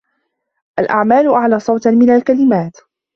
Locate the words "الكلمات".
2.09-2.77